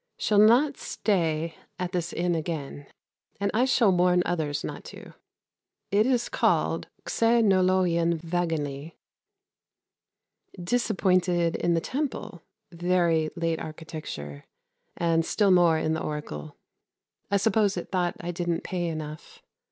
[0.17, 2.87] Shall not stay at this inn again,
[3.39, 5.13] and I shall warn others not to.
[5.91, 8.93] It is called ΞΕΝΩΛΟΧΕΙΟΝ ΒΑΓΟΝΛΗ.
[10.59, 12.41] Disappointed in the Temple
[12.71, 14.45] (very late architecture)
[14.97, 16.57] and still more in the Oracle.
[17.29, 19.43] I suppose it thought I didn't pay enough.